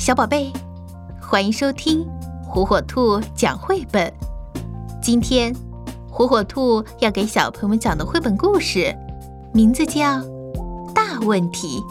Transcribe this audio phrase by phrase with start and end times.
[0.00, 0.50] 小宝贝，
[1.20, 2.08] 欢迎收听
[2.42, 4.10] 火火兔讲绘本。
[4.98, 5.54] 今天，
[6.10, 8.96] 火火兔要给小朋友们讲的绘本故事，
[9.52, 10.00] 名字叫
[10.94, 11.82] 《大问题》。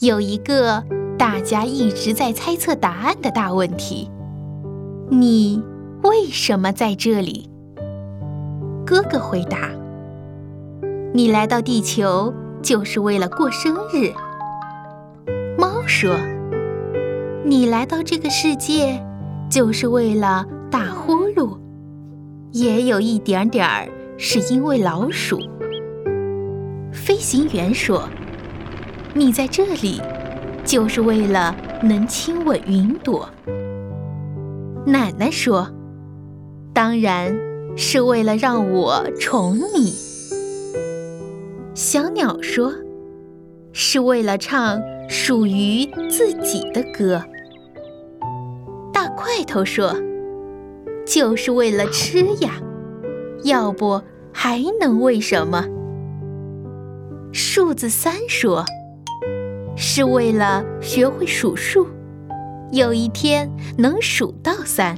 [0.00, 0.82] 有一个
[1.16, 4.10] 大家一直在猜测答案的大问题：
[5.08, 5.62] 你
[6.02, 7.48] 为什么在这里？
[8.84, 9.70] 哥哥回答
[11.14, 12.34] ：“你来到地球。”
[12.64, 14.10] 就是为了过生日。
[15.58, 16.16] 猫说
[17.44, 18.98] ：“你来到这个世界，
[19.50, 21.58] 就是为了打呼噜，
[22.52, 25.38] 也有一点点儿是因为老鼠。”
[26.90, 28.08] 飞行员说
[29.12, 30.00] ：“你在这里，
[30.64, 33.28] 就是为了能亲吻云朵。”
[34.86, 35.68] 奶奶说
[36.72, 37.36] ：“当然
[37.76, 39.92] 是为了让我宠你。”
[41.74, 42.72] 小鸟说
[43.74, 47.20] ：“是为了唱属于自己的歌。”
[48.94, 49.92] 大块头说
[51.04, 52.60] ：“就是为了吃呀，
[53.42, 54.00] 要不
[54.32, 55.64] 还能为什么？”
[57.34, 58.64] 数字三说
[59.76, 61.88] ：“是为了学会数数，
[62.70, 64.96] 有一天能数到三。”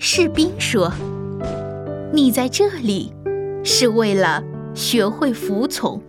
[0.00, 0.90] 士兵说
[2.10, 3.12] ：“你在这里，
[3.62, 4.42] 是为了。”
[4.80, 6.00] 学会服从。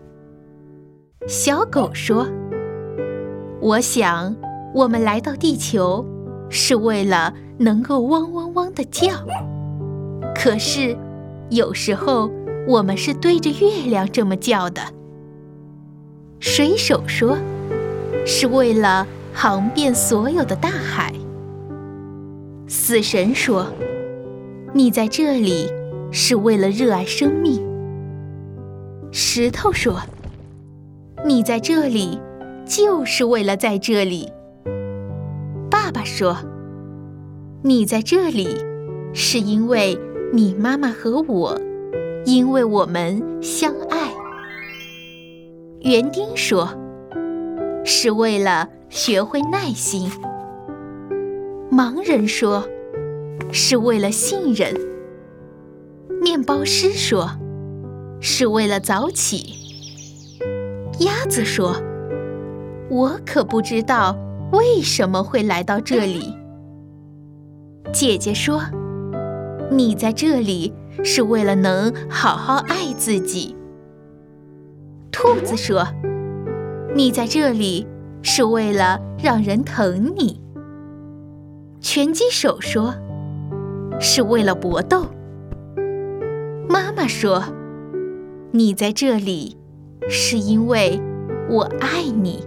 [1.27, 2.25] 小狗说
[3.59, 4.33] ：“我想，
[4.73, 6.05] 我们来到地球
[6.50, 9.09] 是为了能够汪汪汪的叫。
[10.33, 10.97] 可是，
[11.50, 12.31] 有时候
[12.66, 14.81] 我们是对着月亮这么叫的。”
[16.39, 17.38] 水手说
[18.25, 21.13] ：“是为了航遍所有的大海。”
[22.67, 23.67] 死神说
[24.73, 25.69] ：“你在这里
[26.09, 27.69] 是为了热爱生命。”
[29.23, 30.02] 石头说
[31.23, 32.19] ：“你在这里，
[32.66, 34.28] 就是为了在这里。”
[35.69, 36.36] 爸爸说
[37.63, 38.50] ：“你在这里，
[39.13, 39.95] 是因为
[40.34, 41.56] 你妈妈和我，
[42.25, 44.12] 因为我们相爱。”
[45.81, 46.68] 园丁说
[47.85, 50.12] ：“是为了学会耐心。”
[51.72, 52.68] 盲人说
[53.53, 54.74] ：“是为了信任。”
[56.22, 57.29] 面包师说。
[58.21, 59.55] 是为了早起。
[60.99, 61.75] 鸭子说
[62.89, 64.15] ：“我可不知道
[64.51, 66.35] 为什么会来到这里。”
[67.91, 68.61] 姐姐说
[69.71, 70.71] ：“你在这里
[71.03, 73.55] 是为了能好好爱自己。”
[75.11, 75.88] 兔子说
[76.95, 77.88] ：“你在这里
[78.21, 80.39] 是为了让人疼你。”
[81.81, 82.93] 拳击手说
[83.99, 85.07] ：“是为了搏斗。”
[86.69, 87.43] 妈妈说。
[88.53, 89.56] 你在这里，
[90.09, 91.01] 是因为
[91.50, 92.45] 我爱你。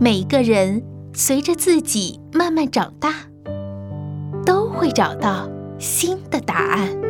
[0.00, 3.14] 每个人随着自己慢慢长大，
[4.44, 7.09] 都会找到新的答案。